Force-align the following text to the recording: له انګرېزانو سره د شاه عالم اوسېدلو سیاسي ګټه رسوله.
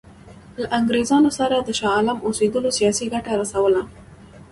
له 0.61 0.67
انګرېزانو 0.77 1.29
سره 1.39 1.55
د 1.59 1.69
شاه 1.79 1.93
عالم 1.97 2.17
اوسېدلو 2.27 2.69
سیاسي 2.77 3.05
ګټه 3.13 3.31
رسوله. 3.41 3.81